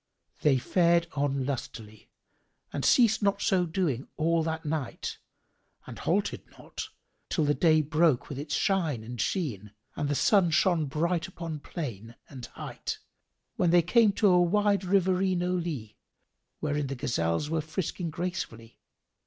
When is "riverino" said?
14.83-15.51